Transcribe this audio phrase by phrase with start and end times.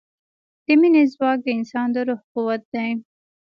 [0.65, 2.89] د مینې ځواک د انسان د روح قوت دی.